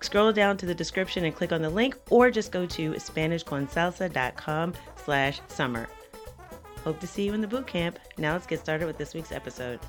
[0.00, 4.74] scroll down to the description and click on the link or just go to SpanishConsalsa.com
[5.04, 5.88] slash summer.
[6.84, 7.98] Hope to see you in the boot camp.
[8.16, 9.80] Now let's get started with this week's episode.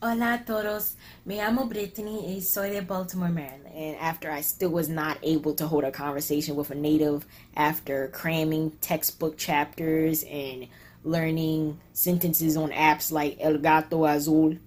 [0.00, 0.94] Hola todos,
[1.26, 3.66] me llamo Brittany y soy de Baltimore, Maryland.
[3.74, 8.06] And after I still was not able to hold a conversation with a native after
[8.08, 10.68] cramming textbook chapters and
[11.02, 14.58] learning sentences on apps like El Gato Azul,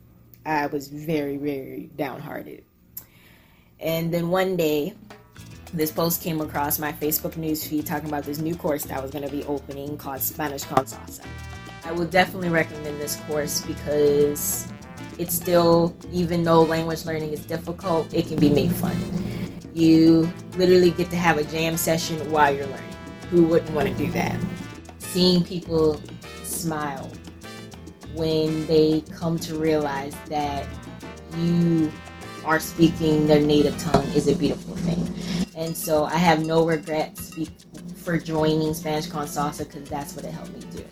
[0.46, 2.66] I was very, very downhearted.
[3.82, 4.94] And then one day,
[5.74, 9.26] this post came across my Facebook newsfeed talking about this new course that was going
[9.26, 11.26] to be opening called Spanish con Salsa.
[11.84, 14.72] I would definitely recommend this course because
[15.18, 18.96] it's still, even though language learning is difficult, it can be made fun.
[19.74, 22.96] You literally get to have a jam session while you're learning.
[23.30, 24.40] Who wouldn't want to do that?
[25.00, 26.00] Seeing people
[26.44, 27.10] smile
[28.14, 30.68] when they come to realize that
[31.38, 31.92] you
[32.46, 35.08] are speaking their native tongue is a beautiful thing.
[35.56, 37.34] And so I have no regrets
[37.98, 40.84] for joining Spanish Con Salsa because that's what it helped me do.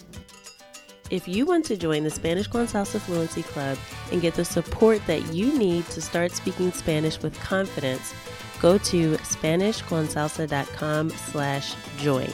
[1.10, 3.78] If you want to join the Spanish Con Salsa Fluency Club
[4.12, 8.14] and get the support that you need to start speaking Spanish with confidence,
[8.62, 12.32] go to SpanishConsalsa.com slash join.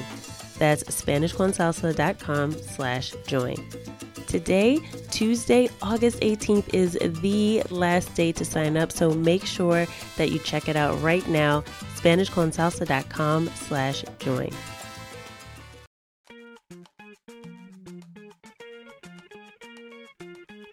[0.58, 3.56] That's SpanishConsalsa.com slash join.
[4.28, 4.80] Today,
[5.12, 9.88] Tuesday, August 18th, is the last day to sign up, so make sure
[10.18, 11.63] that you check it out right now,
[11.96, 14.52] SpanishConsalsa.com slash join.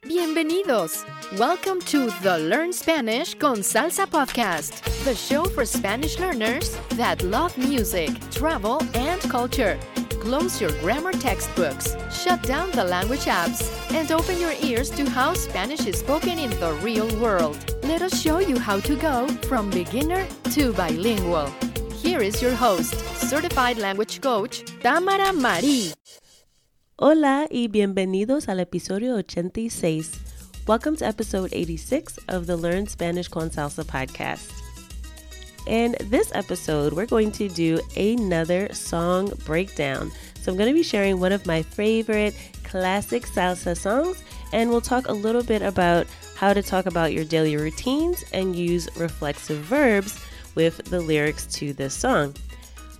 [0.04, 1.06] Bienvenidos!
[1.38, 7.56] Welcome to the Learn Spanish con Salsa podcast, the show for Spanish learners that love
[7.56, 9.78] music, travel, and culture.
[10.22, 15.34] Close your grammar textbooks, shut down the language apps, and open your ears to how
[15.34, 17.58] Spanish is spoken in the real world.
[17.82, 20.24] Let us show you how to go from beginner
[20.54, 21.50] to bilingual.
[21.96, 25.92] Here is your host, certified language coach, Tamara Marie.
[26.96, 30.20] Hola y bienvenidos al episodio 86.
[30.68, 34.61] Welcome to episode 86 of the Learn Spanish con Salsa podcast.
[35.66, 40.10] In this episode, we're going to do another song breakdown.
[40.40, 42.34] So, I'm going to be sharing one of my favorite
[42.64, 46.06] classic salsa songs, and we'll talk a little bit about
[46.36, 50.18] how to talk about your daily routines and use reflexive verbs
[50.56, 52.34] with the lyrics to this song.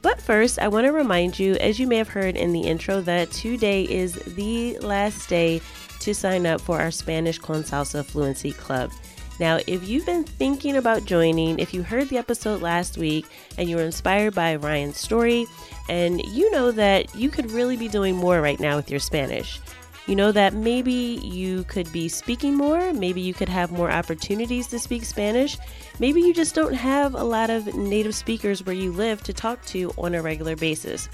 [0.01, 3.01] But first, I want to remind you, as you may have heard in the intro,
[3.03, 5.61] that today is the last day
[6.01, 8.91] to sign up for our Spanish Con Salsa Fluency Club.
[9.41, 13.27] Now, if you've been thinking about joining, if you heard the episode last week
[13.59, 15.47] and you were inspired by Ryan's story,
[15.89, 19.61] and you know that you could really be doing more right now with your Spanish,
[20.07, 24.67] you know that maybe you could be speaking more, maybe you could have more opportunities
[24.69, 25.57] to speak Spanish,
[25.99, 29.65] maybe you just don't have a lot of native speakers where you live to talk
[29.67, 31.09] to on a regular basis.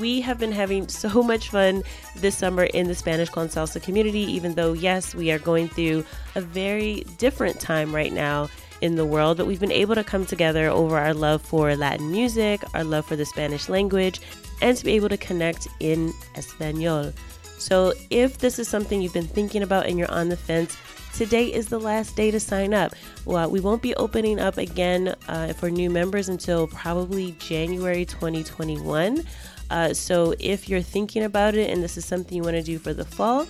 [0.00, 1.82] We have been having so much fun
[2.16, 6.04] this summer in the Spanish Con Salsa community, even though, yes, we are going through
[6.34, 8.48] a very different time right now
[8.80, 12.10] in the world, but we've been able to come together over our love for Latin
[12.10, 14.22] music, our love for the Spanish language,
[14.62, 17.12] and to be able to connect in Espanol.
[17.58, 20.78] So, if this is something you've been thinking about and you're on the fence,
[21.12, 22.94] today is the last day to sign up.
[23.26, 29.26] Well, we won't be opening up again uh, for new members until probably January 2021.
[29.70, 32.78] Uh, so if you're thinking about it and this is something you want to do
[32.78, 33.46] for the fall,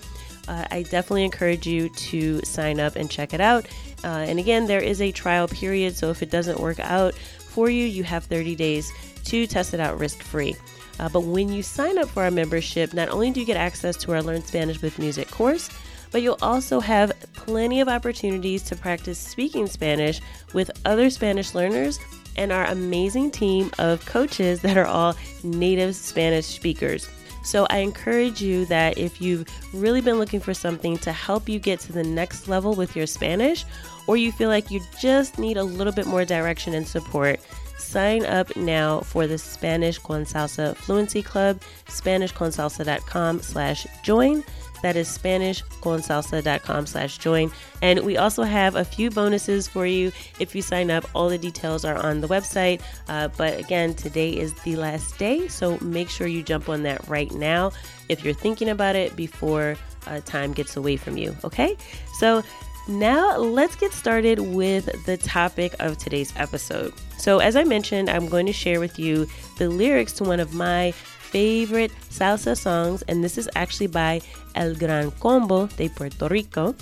[0.49, 3.67] uh, I definitely encourage you to sign up and check it out.
[4.05, 7.71] Uh, and again, there is a trial period, so if it doesn't work out for
[7.71, 8.93] you, you have 30 days
[9.25, 10.55] to test it out risk free.
[10.99, 13.97] Uh, but when you sign up for our membership, not only do you get access
[13.97, 15.71] to our Learn Spanish with Music course,
[16.11, 20.21] but you'll also have plenty of opportunities to practice speaking Spanish
[20.53, 21.99] with other Spanish learners
[22.41, 25.15] and our amazing team of coaches that are all
[25.45, 27.09] native Spanish speakers.
[27.43, 31.59] So I encourage you that if you've really been looking for something to help you
[31.59, 33.65] get to the next level with your Spanish,
[34.07, 37.41] or you feel like you just need a little bit more direction and support,
[37.79, 44.43] sign up now for the Spanish Con Salsa Fluency Club, SpanishConSalsa.com slash join.
[44.83, 47.51] That is SpanishConSalsa.com slash join.
[47.83, 51.05] And we also have a few bonuses for you if you sign up.
[51.15, 52.81] All the details are on the website.
[53.09, 57.07] Uh, but again, today is the last day, so make sure you jump on that
[57.09, 57.73] right now
[58.09, 61.37] if you're thinking about it before uh, time gets away from you.
[61.45, 61.77] Okay?
[62.19, 62.43] So
[62.89, 66.93] now let's get started with the topic of today's episode.
[67.19, 69.29] So, as I mentioned, I'm going to share with you
[69.59, 74.21] the lyrics to one of my favorite salsa songs, and this is actually by
[74.55, 76.75] El Gran Combo de Puerto Rico.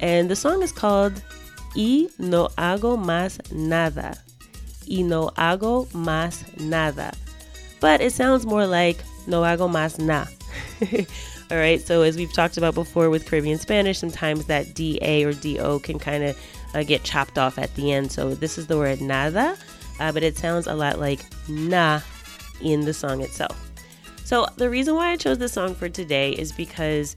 [0.00, 1.22] And the song is called
[1.74, 4.18] Y no hago más nada.
[4.86, 7.12] Y no hago más nada.
[7.80, 10.26] But it sounds more like No hago más na.
[11.50, 15.32] All right, so as we've talked about before with Caribbean Spanish, sometimes that DA or
[15.32, 16.38] DO can kind of
[16.74, 18.12] uh, get chopped off at the end.
[18.12, 19.56] So this is the word nada,
[19.98, 22.00] uh, but it sounds a lot like na
[22.60, 23.69] in the song itself.
[24.30, 27.16] So, the reason why I chose this song for today is because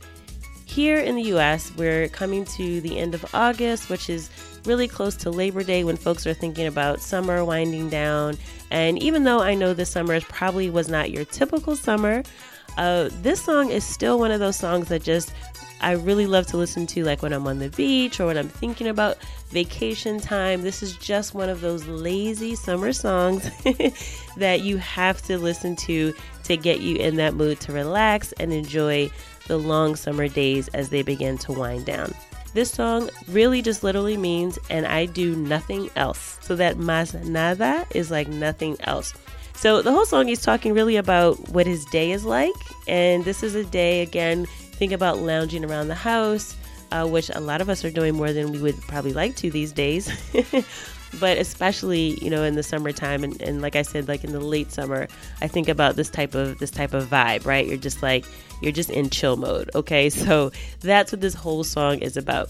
[0.65, 4.31] here in the US, we're coming to the end of August, which is
[4.65, 8.36] really close to Labor Day when folks are thinking about summer winding down.
[8.71, 12.24] And even though I know this summer probably was not your typical summer,
[12.77, 15.33] uh, this song is still one of those songs that just
[15.83, 18.47] I really love to listen to, like when I'm on the beach or when I'm
[18.47, 19.18] thinking about
[19.50, 20.62] vacation time.
[20.62, 23.50] This is just one of those lazy summer songs
[24.38, 26.13] that you have to listen to
[26.45, 29.12] to get you in that mood to relax and enjoy
[29.47, 32.13] the long summer days as they begin to wind down.
[32.53, 36.38] This song really just literally means, and I do nothing else.
[36.41, 39.13] So that más nada is like nothing else.
[39.56, 42.53] So the whole song is talking really about what his day is like.
[42.88, 44.45] And this is a day, again,
[44.83, 46.57] think about lounging around the house,
[46.91, 49.50] uh, which a lot of us are doing more than we would probably like to
[49.50, 50.12] these days.
[51.21, 54.39] but especially you know in the summertime and, and like i said like in the
[54.39, 55.07] late summer
[55.44, 57.68] i think about this type of this type of vibe right?
[57.68, 58.25] You're just like
[58.63, 60.09] you're just in chill mode okay?
[60.24, 62.50] So that's what this whole song is about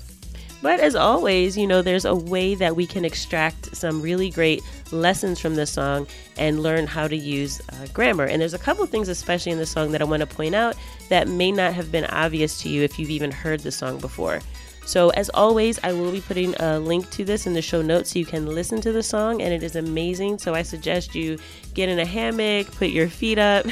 [0.63, 4.63] but as always, you know, there's a way that we can extract some really great
[4.94, 6.07] lessons from this song
[6.38, 8.24] and learn how to use uh, grammar.
[8.24, 10.77] And there's a couple things, especially in the song, that I want to point out
[11.10, 14.39] that may not have been obvious to you if you've even heard the song before.
[14.85, 18.12] So, as always, I will be putting a link to this in the show notes
[18.12, 20.39] so you can listen to the song, and it is amazing.
[20.39, 21.39] So, I suggest you
[21.74, 23.65] get in a hammock, put your feet up,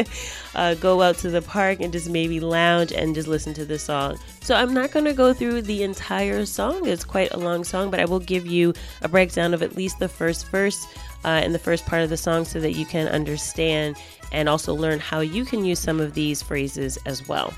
[0.54, 3.78] uh, go out to the park, and just maybe lounge and just listen to the
[3.78, 4.18] song.
[4.40, 7.90] So, I'm not going to go through the entire song, it's quite a long song,
[7.90, 10.84] but I will give you a breakdown of at least the first verse
[11.24, 13.96] uh, and the first part of the song so that you can understand
[14.32, 17.54] and also learn how you can use some of these phrases as well.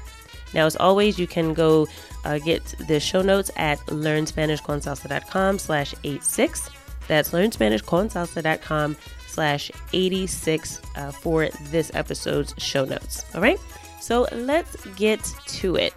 [0.55, 1.87] Now, as always, you can go
[2.25, 6.71] uh, get the show notes at learnspanishconsalsa.com slash 86.
[7.07, 13.25] That's learnspanishconsalsa.com slash 86 uh, for this episode's show notes.
[13.35, 13.59] All right,
[14.01, 15.95] so let's get to it.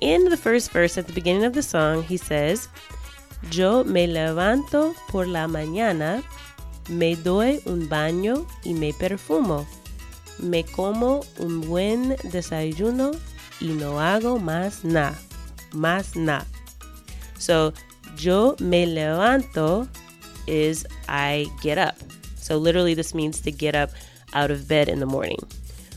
[0.00, 2.68] In the first verse at the beginning of the song, he says,
[3.50, 6.24] Yo me levanto por la mañana,
[6.88, 9.66] me doy un baño y me perfumo.
[10.38, 13.14] Me como un buen desayuno
[13.62, 15.16] y no hago más nada.
[15.72, 16.46] Más nada.
[17.38, 17.72] So,
[18.16, 19.88] yo me levanto
[20.46, 21.96] is I get up.
[22.36, 23.90] So, literally, this means to get up
[24.34, 25.38] out of bed in the morning.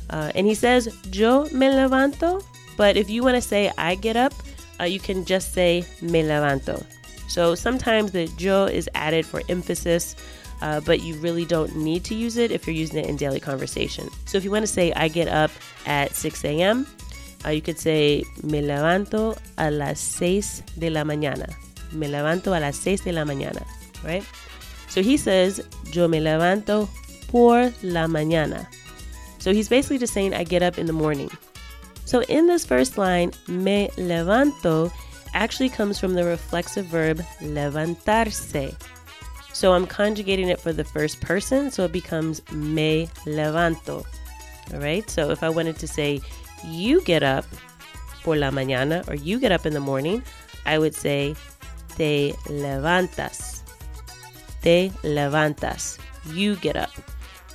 [0.10, 2.44] Uh, and he says, yo me levanto.
[2.78, 4.34] But if you want to say I get up,
[4.80, 6.86] uh, you can just say me levanto.
[7.28, 10.16] So sometimes the yo is added for emphasis,
[10.62, 13.40] uh, but you really don't need to use it if you're using it in daily
[13.40, 14.10] conversation.
[14.26, 15.52] So if you want to say I get up
[15.86, 16.86] at 6 a.m.,
[17.44, 21.54] uh, you could say, me levanto a las seis de la mañana.
[21.92, 23.66] Me levanto a las seis de la mañana,
[24.04, 24.24] right?
[24.88, 25.62] So he says,
[25.92, 26.88] yo me levanto
[27.28, 28.68] por la mañana.
[29.40, 31.30] So he's basically just saying, I get up in the morning.
[32.06, 34.92] So in this first line, me levanto
[35.34, 38.76] actually comes from the reflexive verb levantarse.
[39.54, 44.06] So I'm conjugating it for the first person, so it becomes me levanto.
[44.74, 46.22] All right, so if I wanted to say
[46.66, 47.46] you get up
[48.24, 50.24] por la mañana or you get up in the morning,
[50.66, 51.36] I would say
[51.96, 53.62] te levantas.
[54.62, 56.00] Te levantas.
[56.34, 56.90] You get up.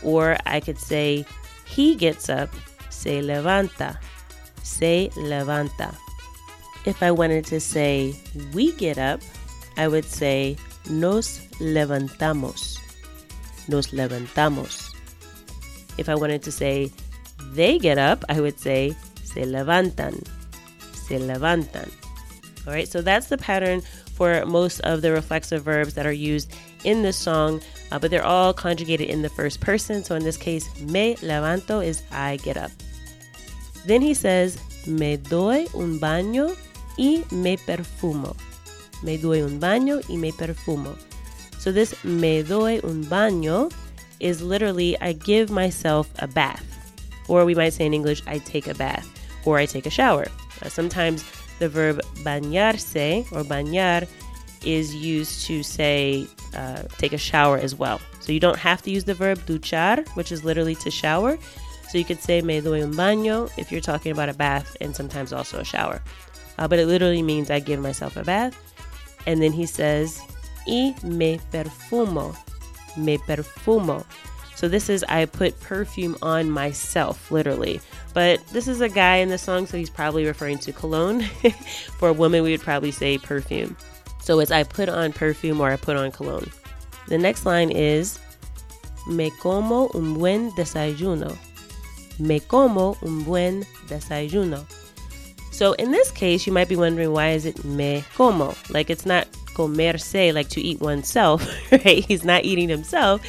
[0.03, 1.27] Or I could say
[1.65, 2.51] he gets up,
[2.89, 3.99] se levanta.
[4.63, 5.95] Se levanta.
[6.87, 8.15] If I wanted to say
[8.55, 9.21] we get up,
[9.77, 10.57] I would say
[10.89, 12.79] nos levantamos.
[13.69, 14.89] Nos levantamos.
[15.99, 16.91] If I wanted to say
[17.53, 20.27] they get up, I would say se levantan.
[20.93, 21.91] Se levantan.
[22.67, 23.83] All right, so that's the pattern
[24.15, 26.53] for most of the reflexive verbs that are used
[26.85, 30.05] in this song, uh, but they're all conjugated in the first person.
[30.05, 32.71] So in this case, me levanto is I get up.
[33.87, 36.57] Then he says, me doy un baño
[36.99, 38.37] y me perfumo.
[39.03, 40.97] Me doy un baño y me perfumo.
[41.59, 43.73] So this me doy un baño
[44.21, 46.70] is literally I give myself a bath.
[47.31, 49.09] Or we might say in English, I take a bath
[49.47, 50.27] or I take a shower.
[50.61, 51.25] Uh, sometimes
[51.61, 54.09] the verb bañarse or bañar
[54.65, 58.01] is used to say uh, take a shower as well.
[58.19, 61.39] So you don't have to use the verb duchar, which is literally to shower.
[61.89, 64.95] So you could say me doy un baño if you're talking about a bath and
[64.95, 66.03] sometimes also a shower.
[66.59, 68.55] Uh, but it literally means I give myself a bath.
[69.27, 70.21] And then he says,
[70.67, 72.37] y me perfumo.
[72.97, 74.05] Me perfumo.
[74.61, 77.81] So this is I put perfume on myself, literally.
[78.13, 81.23] But this is a guy in the song, so he's probably referring to cologne.
[81.99, 83.75] For a woman, we would probably say perfume.
[84.21, 86.51] So it's I put on perfume or I put on cologne.
[87.09, 88.19] The next line is
[89.09, 91.39] Me como un buen desayuno
[92.19, 94.67] me como un buen desayuno.
[95.51, 98.55] So in this case, you might be wondering why is it me como?
[98.69, 102.05] Like it's not comerse, like to eat oneself, right?
[102.05, 103.23] He's not eating himself.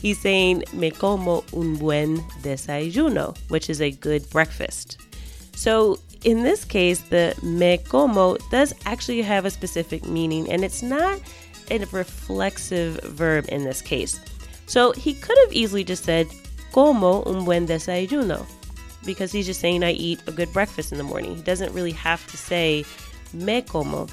[0.00, 4.98] He's saying me como un buen desayuno, which is a good breakfast.
[5.54, 10.82] So in this case, the me como does actually have a specific meaning, and it's
[10.82, 11.20] not
[11.70, 14.20] a reflexive verb in this case.
[14.66, 16.26] So he could have easily just said
[16.72, 18.46] como un buen desayuno
[19.04, 21.36] because he's just saying I eat a good breakfast in the morning.
[21.36, 22.84] He doesn't really have to say
[23.32, 24.06] me como.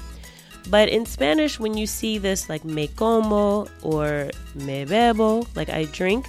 [0.68, 5.84] But in Spanish, when you see this like me como or me bebo, like I
[5.84, 6.26] drink,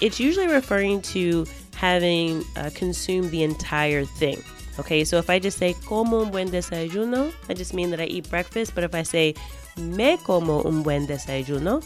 [0.00, 1.46] it's usually referring to
[1.76, 4.42] having uh, consumed the entire thing.
[4.78, 8.04] Okay, so if I just say como un buen desayuno, I just mean that I
[8.04, 8.74] eat breakfast.
[8.74, 9.34] But if I say
[9.76, 11.84] me como un buen desayuno,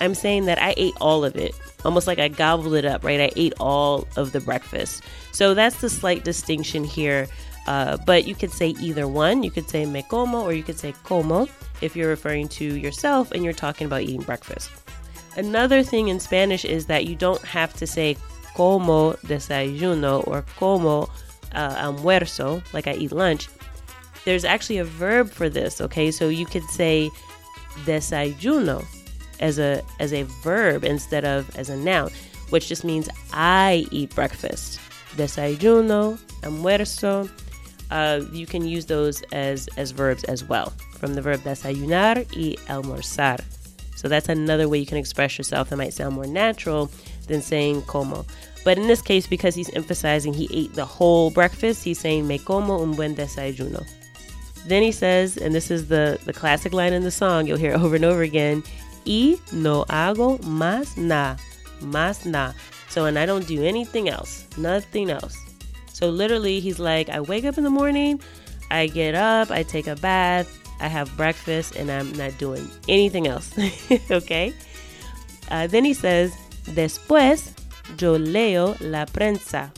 [0.00, 3.20] I'm saying that I ate all of it, almost like I gobbled it up, right?
[3.20, 5.02] I ate all of the breakfast.
[5.32, 7.28] So that's the slight distinction here.
[7.66, 9.42] Uh, but you could say either one.
[9.42, 11.48] You could say me como or you could say como
[11.80, 14.70] if you're referring to yourself and you're talking about eating breakfast.
[15.36, 18.16] Another thing in Spanish is that you don't have to say
[18.54, 21.10] como desayuno or como
[21.54, 23.48] uh, almuerzo, like I eat lunch.
[24.24, 26.10] There's actually a verb for this, okay?
[26.10, 27.10] So you could say
[27.84, 28.84] desayuno
[29.40, 32.10] as a as a verb instead of as a noun,
[32.50, 34.80] which just means I eat breakfast.
[35.16, 37.30] Desayuno, almuerzo.
[37.90, 42.56] Uh, you can use those as as verbs as well, from the verb desayunar y
[42.68, 43.40] almorzar.
[43.96, 46.90] So that's another way you can express yourself that might sound more natural
[47.28, 48.26] than saying como.
[48.64, 52.38] But in this case, because he's emphasizing he ate the whole breakfast, he's saying me
[52.38, 53.86] como un buen desayuno.
[54.66, 57.72] Then he says, and this is the, the classic line in the song, you'll hear
[57.72, 58.64] it over and over again,
[59.06, 61.40] y no hago más nada,
[61.80, 62.54] más nada.
[62.88, 65.36] So, and I don't do anything else, nothing else.
[65.96, 68.20] So, literally, he's like, I wake up in the morning,
[68.70, 70.46] I get up, I take a bath,
[70.78, 73.50] I have breakfast, and I'm not doing anything else.
[74.10, 74.52] okay?
[75.50, 77.50] Uh, then he says, Después,
[77.98, 79.70] yo leo la prensa.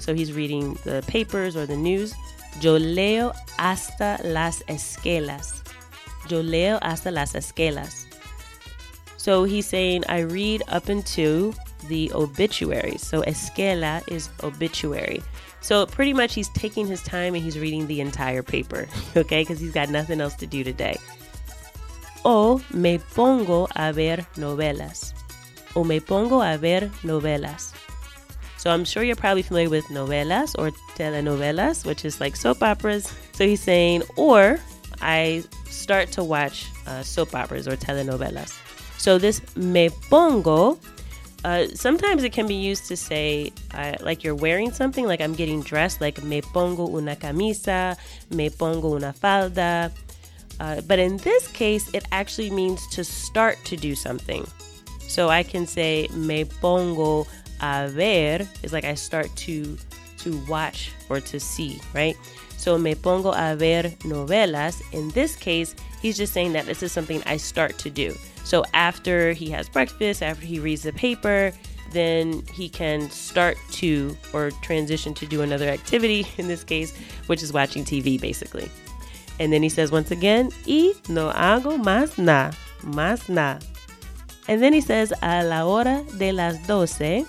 [0.00, 2.16] So, he's reading the papers or the news.
[2.60, 5.62] Yo leo hasta las esquelas.
[6.28, 8.06] Yo leo hasta las esquelas.
[9.20, 11.52] So he's saying, I read up into
[11.88, 13.02] the obituaries.
[13.02, 15.22] So esquela is obituary.
[15.60, 19.42] So pretty much he's taking his time and he's reading the entire paper, okay?
[19.42, 20.96] Because he's got nothing else to do today.
[22.24, 25.14] O me pongo a ver novelas.
[25.74, 27.72] O me pongo a ver novelas.
[28.58, 33.10] So I'm sure you're probably familiar with novelas or telenovelas, which is like soap operas.
[33.32, 34.58] So he's saying, or
[35.00, 38.54] I start to watch uh, soap operas or telenovelas.
[38.98, 40.78] So this me pongo,
[41.44, 45.34] uh, sometimes it can be used to say uh, like you're wearing something, like I'm
[45.34, 47.96] getting dressed, like me pongo una camisa,
[48.30, 49.90] me pongo una falda.
[50.58, 54.46] Uh, but in this case, it actually means to start to do something.
[55.08, 57.26] So I can say me pongo
[57.62, 59.76] a ver is like I start to
[60.22, 62.16] to watch or to see, right?
[62.56, 64.82] So me pongo a ver novelas.
[64.92, 68.14] In this case, he's just saying that this is something I start to do.
[68.44, 71.52] So after he has breakfast, after he reads the paper,
[71.92, 76.96] then he can start to or transition to do another activity in this case,
[77.26, 78.70] which is watching TV basically.
[79.38, 83.60] And then he says once again, y no hago más nada, más nada.
[84.48, 87.24] And then he says, a la hora de las doce,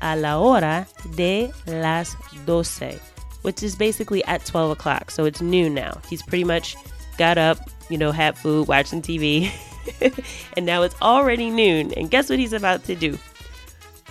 [0.00, 2.14] a la hora de las
[2.46, 2.98] doce,
[3.42, 5.10] which is basically at 12 o'clock.
[5.10, 6.00] So it's noon now.
[6.08, 6.76] He's pretty much
[7.18, 9.50] got up, you know, had food, watching TV,
[10.56, 11.92] and now it's already noon.
[11.94, 13.18] And guess what he's about to do?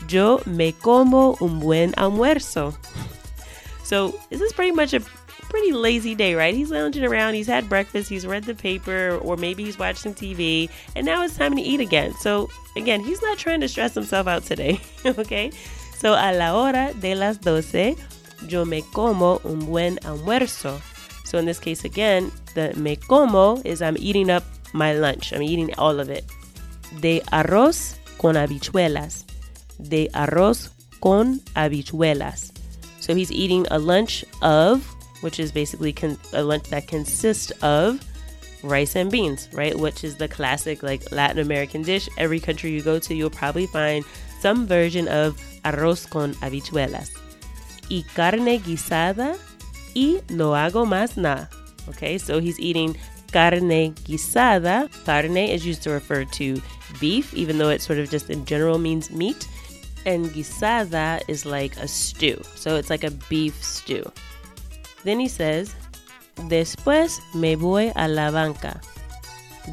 [0.08, 2.76] Yo me como un buen almuerzo.
[3.84, 5.02] So this is pretty much a
[5.50, 6.54] pretty lazy day, right?
[6.54, 10.70] He's lounging around, he's had breakfast, he's read the paper, or maybe he's watching TV,
[10.96, 12.14] and now it's time to eat again.
[12.20, 15.52] So, again, he's not trying to stress himself out today, okay?
[16.00, 17.98] So, a la hora de las doce,
[18.48, 20.80] yo me como un buen almuerzo.
[21.26, 25.42] So, in this case, again, the me como is I'm eating up my lunch, I'm
[25.42, 26.24] eating all of it.
[27.02, 29.26] De arroz con habichuelas.
[29.78, 30.70] De arroz
[31.02, 32.52] con habichuelas.
[33.02, 35.94] So, he's eating a lunch of which is basically
[36.34, 38.00] a lunch that consists of
[38.64, 39.78] rice and beans, right?
[39.78, 42.10] Which is the classic like Latin American dish.
[42.18, 44.06] Every country you go to, you'll probably find
[44.42, 47.12] some version of arroz con habichuelas.
[47.90, 49.36] Y carne guisada
[49.94, 51.50] y no hago más nada.
[51.90, 52.96] Okay, so he's eating
[53.32, 54.90] carne guisada.
[55.06, 56.62] Carne is used to refer to
[57.00, 59.48] beef, even though it sort of just in general means meat.
[60.06, 62.42] And guisada is like a stew.
[62.56, 64.10] So it's like a beef stew.
[65.04, 65.76] Then he says,
[66.48, 68.80] Después me voy a la banca.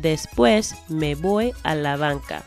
[0.01, 2.43] Después me voy a la banca.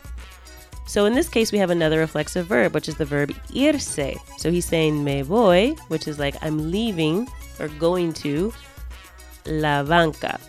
[0.90, 4.18] So in this case, we have another reflexive verb, which is the verb irse.
[4.38, 7.28] So he's saying me voy, which is like I'm leaving
[7.60, 8.52] or going to
[9.46, 10.40] la banca.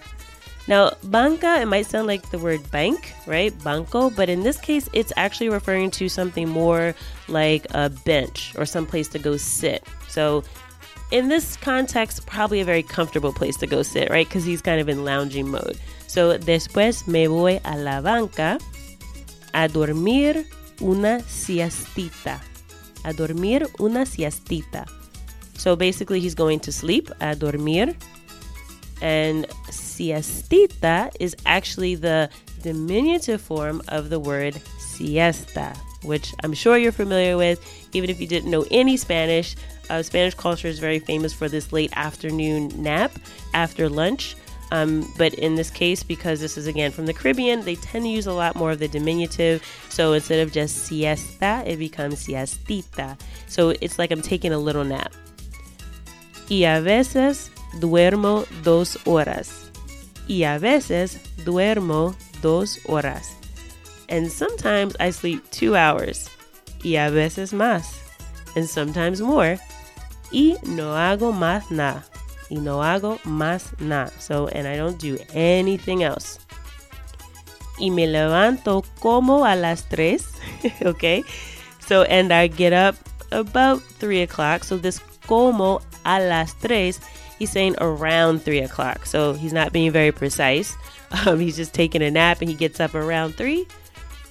[0.68, 3.54] Now, banca, it might sound like the word bank, right?
[3.64, 6.96] Banco, but in this case, it's actually referring to something more
[7.28, 9.86] like a bench or some place to go sit.
[10.08, 10.44] So
[11.12, 14.28] in this context, probably a very comfortable place to go sit, right?
[14.28, 15.78] Because he's kind of in lounging mode.
[16.08, 18.60] So, después me voy a la banca
[19.54, 20.46] a dormir
[20.82, 22.40] una siestita.
[23.04, 24.86] A dormir una siestita.
[25.58, 27.96] So, basically, he's going to sleep, a dormir.
[29.02, 32.30] And siestita is actually the
[32.62, 37.60] diminutive form of the word siesta, which I'm sure you're familiar with,
[37.94, 39.56] even if you didn't know any Spanish.
[39.90, 43.12] Uh, Spanish culture is very famous for this late afternoon nap
[43.54, 44.36] after lunch.
[44.72, 48.10] Um, but in this case, because this is again from the Caribbean, they tend to
[48.10, 49.64] use a lot more of the diminutive.
[49.90, 53.20] So instead of just siesta, it becomes siestita.
[53.48, 55.12] So it's like I'm taking a little nap.
[56.50, 59.70] Y a veces duermo dos horas.
[60.28, 63.34] Y a veces duermo dos horas.
[64.10, 66.30] And sometimes I sleep two hours.
[66.84, 68.00] Y a veces más.
[68.56, 69.60] And sometimes more
[70.32, 72.06] y no hago más nada.
[72.52, 74.12] Y no hago más nada.
[74.20, 76.38] So, and I don't do anything else.
[77.80, 80.28] Y me levanto como a las tres.
[80.86, 81.24] okay.
[81.80, 82.96] So, and I get up
[83.32, 84.66] about three o'clock.
[84.66, 87.00] So, this como a las tres,
[87.40, 89.06] he's saying around three o'clock.
[89.06, 90.76] So, he's not being very precise.
[91.26, 93.68] Um, he's just taking a nap and he gets up around three.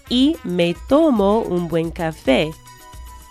[0.09, 2.55] Y me tomo un buen café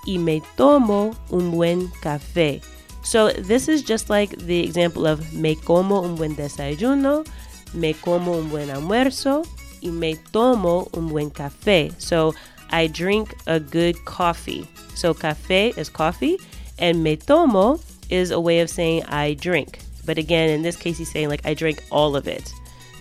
[0.05, 2.61] y me tomo un buen café.
[3.01, 7.27] So this is just like the example of me como un buen desayuno,
[7.73, 9.47] me como un buen almuerzo,
[9.81, 11.93] y me tomo un buen café.
[11.99, 12.33] So
[12.71, 14.67] I drink a good coffee.
[14.95, 16.39] So café is coffee,
[16.77, 19.79] and me tomo is a way of saying I drink.
[20.05, 22.51] But again, in this case, he's saying like I drink all of it.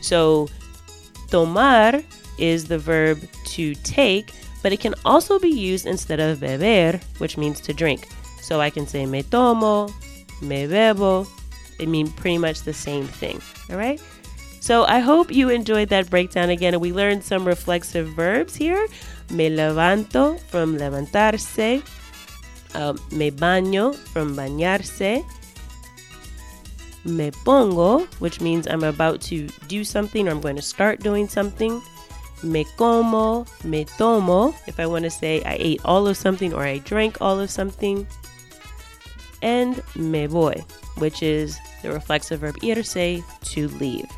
[0.01, 0.49] So
[1.31, 2.03] tomar
[2.39, 4.33] is the verb to take,
[4.63, 8.09] but it can also be used instead of beber, which means to drink.
[8.49, 9.93] So I can say me tomo,
[10.41, 11.29] me bebo.
[11.79, 13.43] It mean pretty much the same thing.
[13.69, 14.01] All right.
[14.61, 16.81] So I hope you enjoyed that breakdown again.
[16.81, 18.89] We learned some reflexive verbs here.
[19.29, 21.85] Me levanto from levantarse.
[22.75, 25.23] Um, me baño from bañarse.
[27.05, 31.29] Me pongo, which means I'm about to do something or I'm going to start doing
[31.29, 31.83] something
[32.43, 36.63] me como, me tomo, if I want to say I ate all of something or
[36.63, 38.07] I drank all of something,
[39.43, 40.65] and me voy,
[40.97, 44.09] which is the reflexive verb irse, to leave.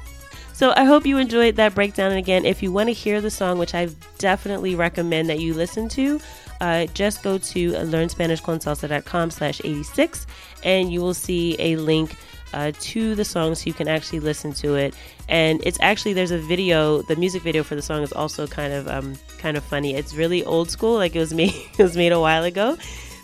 [0.53, 2.11] So I hope you enjoyed that breakdown.
[2.11, 5.55] And again, if you want to hear the song, which I definitely recommend that you
[5.55, 6.21] listen to,
[6.61, 10.27] uh, just go to learnspanishconsalsa.com slash 86
[10.63, 12.15] and you will see a link
[12.53, 14.95] uh, to the song so you can actually listen to it.
[15.29, 17.03] And it's actually there's a video.
[17.03, 19.95] The music video for the song is also kind of um, kind of funny.
[19.95, 22.77] It's really old school, like it was made it was made a while ago.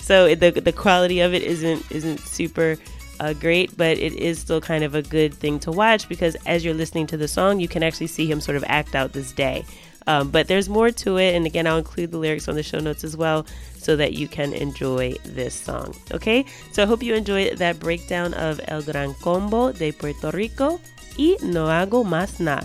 [0.06, 2.76] So the the quality of it isn't isn't super
[3.18, 6.64] uh, great, but it is still kind of a good thing to watch because as
[6.64, 9.32] you're listening to the song, you can actually see him sort of act out this
[9.32, 9.64] day.
[10.06, 12.78] Um, but there's more to it, and again, I'll include the lyrics on the show
[12.78, 13.44] notes as well
[13.76, 15.96] so that you can enjoy this song.
[16.12, 20.80] Okay, so I hope you enjoyed that breakdown of El Gran Combo de Puerto Rico
[21.18, 22.62] y No Hago Más Na,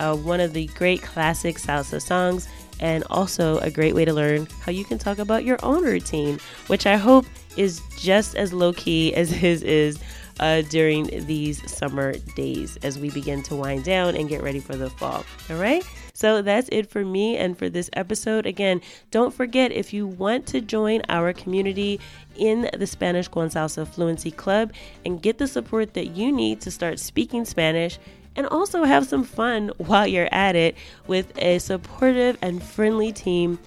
[0.00, 2.48] uh, one of the great classic salsa songs,
[2.80, 6.40] and also a great way to learn how you can talk about your own routine,
[6.66, 9.98] which I hope is just as low key as his is.
[10.38, 14.74] Uh, during these summer days as we begin to wind down and get ready for
[14.74, 15.22] the fall.
[15.50, 15.84] All right.
[16.20, 18.44] So that's it for me and for this episode.
[18.44, 21.98] Again, don't forget if you want to join our community
[22.36, 24.72] in the Spanish con Salsa Fluency Club
[25.04, 27.98] and get the support that you need to start speaking Spanish
[28.36, 33.58] and also have some fun while you're at it with a supportive and friendly team.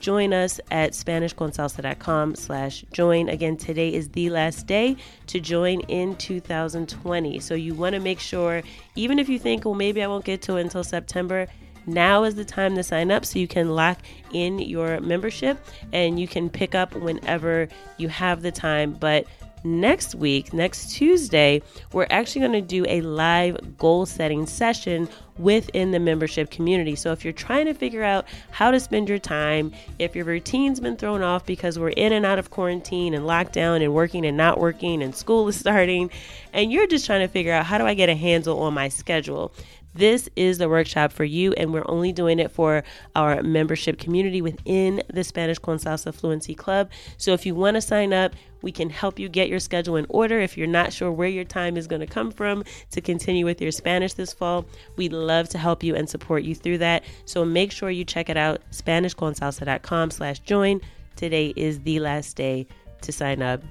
[0.00, 3.28] Join us at spanishconsalsa.com slash join.
[3.28, 4.96] Again today is the last day
[5.28, 8.62] to join in 2020 so you want to make sure
[8.96, 11.46] even if you think well maybe i won't get to it until september
[11.86, 13.98] now is the time to sign up so you can lock
[14.32, 18.92] in your membership and you can pick up whenever you have the time.
[18.92, 19.26] But
[19.64, 25.90] next week, next Tuesday, we're actually going to do a live goal setting session within
[25.90, 26.94] the membership community.
[26.94, 30.80] So if you're trying to figure out how to spend your time, if your routine's
[30.80, 34.36] been thrown off because we're in and out of quarantine and lockdown and working and
[34.36, 36.10] not working and school is starting,
[36.52, 38.88] and you're just trying to figure out how do I get a handle on my
[38.88, 39.52] schedule,
[39.94, 42.82] this is the workshop for you, and we're only doing it for
[43.14, 46.90] our membership community within the Spanish Con Salsa Fluency Club.
[47.18, 50.06] So if you want to sign up, we can help you get your schedule in
[50.08, 50.40] order.
[50.40, 53.60] If you're not sure where your time is going to come from to continue with
[53.60, 57.04] your Spanish this fall, we'd love to help you and support you through that.
[57.24, 60.80] So make sure you check it out, SpanishConsalsa.com slash join.
[61.16, 62.66] Today is the last day
[63.02, 63.62] to sign up.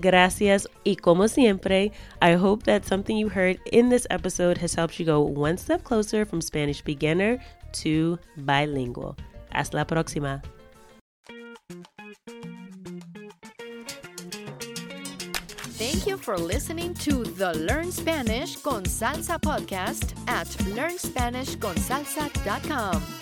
[0.00, 0.66] Gracias.
[0.84, 5.06] Y como siempre, I hope that something you heard in this episode has helped you
[5.06, 7.38] go one step closer from Spanish beginner
[7.72, 9.16] to bilingual.
[9.50, 10.42] Hasta la próxima.
[15.78, 23.17] Thank you for listening to the Learn Spanish con Salsa podcast at learnspanishconsalsa.com.